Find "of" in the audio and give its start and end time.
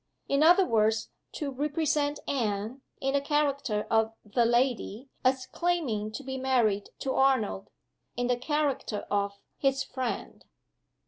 3.91-4.13, 9.11-9.33